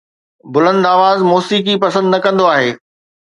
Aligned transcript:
بلند 0.53 0.83
آواز 0.95 1.19
موسيقي 1.31 1.75
پسند 1.83 2.07
نه 2.13 2.19
ڪندو 2.23 2.45
آھي 2.55 2.69